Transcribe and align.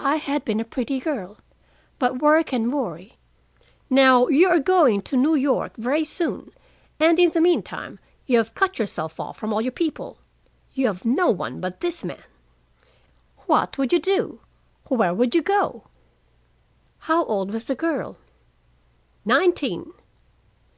I 0.00 0.16
had 0.16 0.46
been 0.46 0.60
a 0.60 0.64
pretty 0.64 0.98
girl, 0.98 1.36
but 1.98 2.22
work 2.22 2.54
and 2.54 2.72
worry 2.72 3.18
"Now 3.90 4.26
you 4.28 4.48
are 4.48 4.58
going 4.60 5.02
to 5.02 5.14
New 5.14 5.34
York 5.34 5.76
very 5.76 6.06
soon, 6.06 6.52
and 6.98 7.18
in 7.18 7.32
the 7.32 7.40
meantime 7.42 7.98
you 8.24 8.38
have 8.38 8.54
cut 8.54 8.78
yourself 8.78 9.20
off 9.20 9.36
from 9.36 9.52
all 9.52 9.60
your 9.60 9.70
people. 9.70 10.20
You 10.72 10.86
have 10.86 11.04
no 11.04 11.30
one 11.30 11.60
but 11.60 11.80
this 11.80 12.02
man. 12.02 12.22
What 13.44 13.76
would 13.76 13.92
you 13.92 14.00
do? 14.00 14.40
Where 14.86 15.12
would 15.12 15.34
you 15.34 15.42
go?" 15.42 15.84
"How 17.00 17.26
old 17.26 17.50
was 17.50 17.66
the 17.66 17.74
girl?" 17.74 18.16
"Nineteen." 19.26 19.92